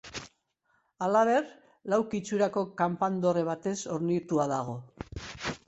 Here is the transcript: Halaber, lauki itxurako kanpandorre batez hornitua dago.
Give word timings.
Halaber, 1.07 1.51
lauki 1.93 2.21
itxurako 2.21 2.63
kanpandorre 2.81 3.47
batez 3.51 3.77
hornitua 3.97 4.51
dago. 4.57 4.77